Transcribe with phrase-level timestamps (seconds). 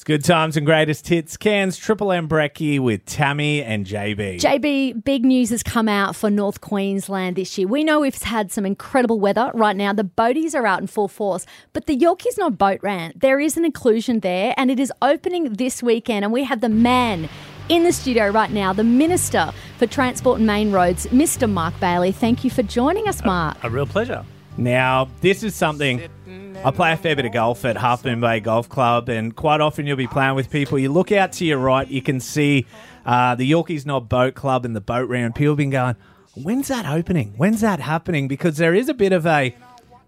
[0.00, 1.36] It's good times and greatest hits.
[1.36, 4.40] Cairns Triple M Brekkie with Tammy and JB.
[4.40, 7.68] JB, big news has come out for North Queensland this year.
[7.68, 9.92] We know we've had some incredible weather right now.
[9.92, 11.44] The boaties are out in full force,
[11.74, 13.16] but the Yorkeys Knob Boat Ramp.
[13.20, 16.24] there is an inclusion there, and it is opening this weekend.
[16.24, 17.28] And we have the man
[17.68, 21.46] in the studio right now, the Minister for Transport and Main Roads, Mr.
[21.46, 22.12] Mark Bailey.
[22.12, 23.62] Thank you for joining us, Mark.
[23.62, 24.24] A real pleasure.
[24.56, 26.08] Now, this is something
[26.62, 29.62] I play a fair bit of golf at Half Moon Bay Golf Club, and quite
[29.62, 30.78] often you'll be playing with people.
[30.78, 32.66] You look out to your right, you can see
[33.06, 35.34] uh, the Yorkeys Knob Boat Club and the boat round.
[35.34, 35.96] People have been going,
[36.34, 37.32] "When's that opening?
[37.38, 39.56] When's that happening?" Because there is a bit of a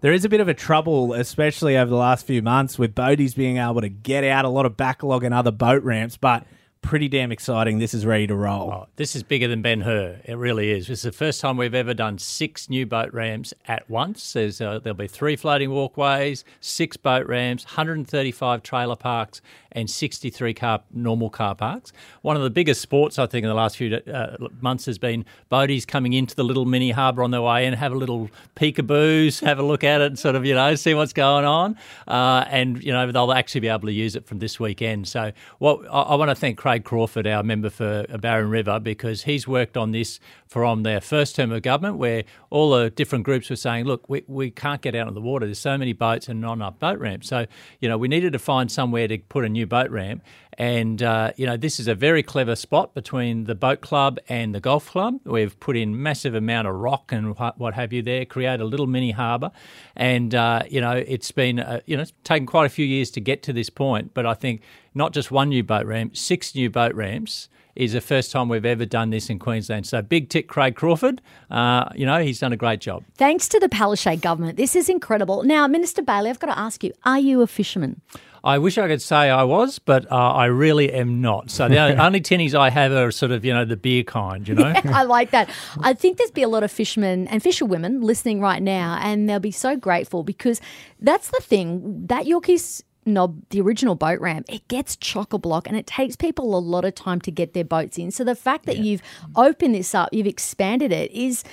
[0.01, 3.35] there is a bit of a trouble, especially over the last few months, with boaties
[3.35, 4.45] being able to get out.
[4.45, 6.45] A lot of backlog and other boat ramps, but
[6.83, 7.79] pretty damn exciting.
[7.79, 8.69] This is ready to roll.
[8.69, 10.19] Oh, this is bigger than Ben Hur.
[10.25, 10.87] It really is.
[10.87, 14.33] This is the first time we've ever done six new boat ramps at once.
[14.33, 19.41] There's, uh, there'll be three floating walkways, six boat ramps, 135 trailer parks,
[19.71, 21.91] and 63 car normal car parks.
[22.21, 25.25] One of the biggest sports I think in the last few uh, months has been
[25.51, 29.41] boaties coming into the little mini harbour on their way and have a little peekaboos,
[29.41, 31.77] have a look at it, and sort of you know see what's going on,
[32.07, 35.07] uh, and you know they'll actually be able to use it from this weekend.
[35.07, 38.49] So what I, I want to thank Craig Craig Crawford, our member for uh, Barron
[38.49, 42.89] River, because he's worked on this from their first term of government, where all the
[42.89, 45.45] different groups were saying, look, we, we can't get out on the water.
[45.45, 47.27] There's so many boats and not enough boat ramps.
[47.27, 47.45] So,
[47.79, 50.23] you know, we needed to find somewhere to put a new boat ramp.
[50.57, 54.53] And, uh, you know, this is a very clever spot between the boat club and
[54.53, 55.19] the golf club.
[55.23, 58.87] We've put in massive amount of rock and what have you there, create a little
[58.87, 59.51] mini harbour.
[59.95, 63.21] And, uh, you know, it's been, uh, you know, taken quite a few years to
[63.21, 64.13] get to this point.
[64.13, 64.61] But I think
[64.93, 68.65] not just one new boat ramp, six new boat ramps is the first time we've
[68.65, 69.87] ever done this in Queensland.
[69.87, 71.21] So big tick, Craig Crawford.
[71.49, 73.03] Uh, you know, he's done a great job.
[73.17, 74.57] Thanks to the Palaszczuk government.
[74.57, 75.43] This is incredible.
[75.43, 78.01] Now, Minister Bailey, I've got to ask you, are you a fisherman?
[78.43, 81.49] I wish I could say I was, but uh, I really am not.
[81.49, 84.55] So the only tinnies I have are sort of, you know, the beer kind, you
[84.55, 84.67] know?
[84.67, 85.49] Yeah, I like that.
[85.79, 89.39] I think there's be a lot of fishermen and fisherwomen listening right now, and they'll
[89.39, 90.59] be so grateful because
[90.99, 92.05] that's the thing.
[92.07, 96.15] That Yorkeys Knob, the original boat ramp, it gets chock a block and it takes
[96.15, 98.11] people a lot of time to get their boats in.
[98.11, 98.83] So the fact that yeah.
[98.83, 99.01] you've
[99.35, 101.43] opened this up, you've expanded it, is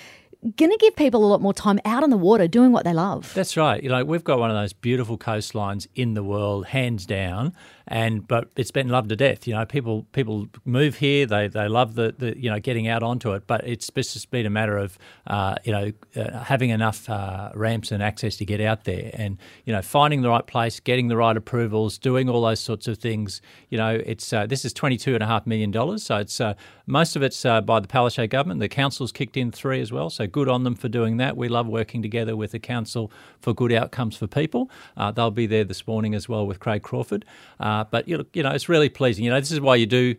[0.57, 2.95] going to give people a lot more time out on the water doing what they
[2.95, 3.33] love.
[3.35, 3.83] That's right.
[3.83, 7.53] You know, we've got one of those beautiful coastlines in the world, hands down
[7.91, 9.49] and but it's been loved to death.
[9.49, 13.03] You know, people people move here, they they love the, the you know getting out
[13.03, 14.97] onto it, but it's just been a matter of
[15.27, 19.39] uh, you know uh, having enough uh, ramps and access to get out there, and
[19.65, 22.99] you know finding the right place, getting the right approvals, doing all those sorts of
[22.99, 23.43] things.
[23.71, 26.41] You know, it's uh, this is twenty two and a half million dollars, so it's
[26.41, 26.55] uh,
[26.87, 28.61] most of it's uh, by the Palaszczuk government.
[28.61, 31.37] The council's kicked in three as well, so good on them for doing that.
[31.37, 34.71] We love working together with the council for good outcomes for people.
[35.15, 37.25] they'll be there this morning as well with Craig Crawford.
[37.59, 39.25] Uh, but you know, you know, it's really pleasing.
[39.25, 40.17] You know, this is why you do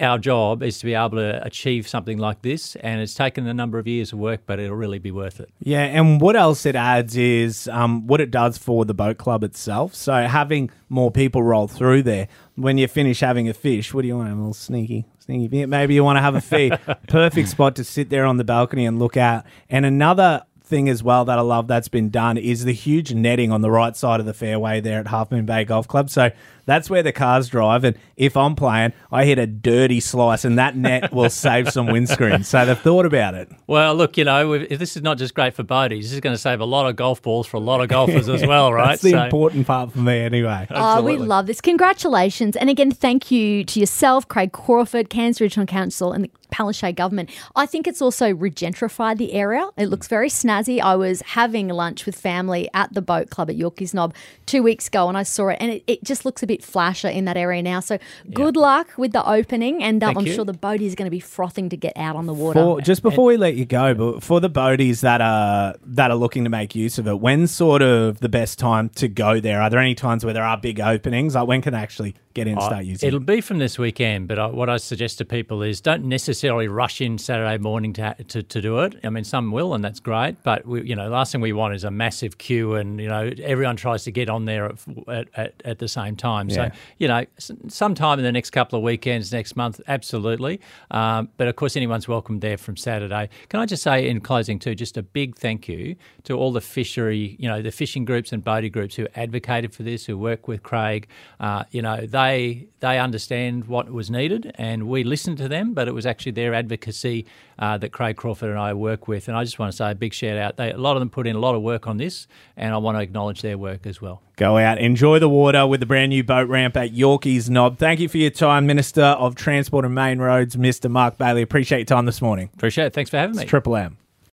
[0.00, 3.54] our job is to be able to achieve something like this, and it's taken a
[3.54, 5.50] number of years of work, but it'll really be worth it.
[5.60, 9.42] Yeah, and what else it adds is um, what it does for the boat club
[9.42, 9.94] itself.
[9.94, 14.08] So having more people roll through there when you finish having a fish, what do
[14.08, 14.30] you want?
[14.30, 15.66] A little sneaky, sneaky.
[15.66, 16.78] Maybe you want to have a feed.
[17.08, 19.44] Perfect spot to sit there on the balcony and look out.
[19.68, 23.50] And another thing as well that I love that's been done is the huge netting
[23.50, 26.08] on the right side of the fairway there at Half Moon Bay Golf Club.
[26.08, 26.30] So
[26.70, 27.84] that's where the cars drive.
[27.84, 31.86] And if I'm playing, I hit a dirty slice, and that net will save some
[31.86, 32.44] windscreen.
[32.44, 33.50] So they've thought about it.
[33.66, 36.02] Well, look, you know, this is not just great for boaties.
[36.02, 38.28] This is going to save a lot of golf balls for a lot of golfers
[38.28, 38.90] as well, right?
[38.90, 39.22] That's the so.
[39.24, 40.66] important part for me, anyway.
[40.82, 41.60] Oh, we love this.
[41.60, 42.56] Congratulations.
[42.56, 47.30] And again, thank you to yourself, Craig Crawford, Cairns Regional Council, and the Palaszczuk government.
[47.56, 49.68] I think it's also regentrified the area.
[49.76, 50.80] It looks very snazzy.
[50.80, 54.14] I was having lunch with family at the boat club at Yorkeys Knob
[54.46, 57.08] two weeks ago and I saw it and it, it just looks a bit flasher
[57.08, 57.80] in that area now.
[57.80, 57.98] So
[58.32, 58.62] good yeah.
[58.62, 60.32] luck with the opening and I'm you.
[60.32, 62.60] sure the boat is going to be frothing to get out on the water.
[62.60, 66.16] For, just before we let you go, but for the boaties that are that are
[66.16, 69.60] looking to make use of it, when's sort of the best time to go there?
[69.60, 71.34] Are there any times where there are big openings?
[71.34, 74.28] Like when can they actually get in and start using It'll be from this weekend,
[74.28, 78.16] but I, what I suggest to people is don't necessarily rush in Saturday morning to,
[78.28, 78.96] to, to do it.
[79.04, 81.52] I mean, some will, and that's great, but we, you know, the last thing we
[81.52, 84.72] want is a massive queue, and you know, everyone tries to get on there
[85.08, 86.48] at, at, at the same time.
[86.48, 86.70] Yeah.
[86.70, 87.24] So you know,
[87.68, 90.60] sometime in the next couple of weekends, next month, absolutely.
[90.90, 93.28] Um, but of course, anyone's welcome there from Saturday.
[93.48, 96.60] Can I just say in closing too, just a big thank you to all the
[96.60, 100.48] fishery, you know, the fishing groups and boating groups who advocated for this, who work
[100.48, 101.08] with Craig.
[101.38, 105.74] Uh, you know, they they they understand what was needed, and we listened to them.
[105.74, 107.26] But it was actually their advocacy
[107.58, 109.28] uh, that Craig Crawford and I work with.
[109.28, 110.56] And I just want to say a big shout out.
[110.56, 112.78] They, a lot of them put in a lot of work on this, and I
[112.78, 114.22] want to acknowledge their work as well.
[114.36, 117.78] Go out, enjoy the water with the brand new boat ramp at Yorkeys Knob.
[117.78, 120.90] Thank you for your time, Minister of Transport and Main Roads, Mr.
[120.90, 121.42] Mark Bailey.
[121.42, 122.50] Appreciate your time this morning.
[122.54, 122.92] Appreciate it.
[122.94, 123.44] Thanks for having me.
[123.44, 123.98] Triple M.